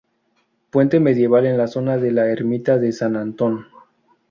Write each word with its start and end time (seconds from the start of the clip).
Puente 0.71 0.99
Medieval 0.99 1.45
en 1.45 1.59
la 1.59 1.67
zona 1.67 1.95
de 1.97 2.09
la 2.11 2.25
Ermita 2.25 2.79
de 2.79 2.91
San 2.91 3.15
Antón. 3.15 3.67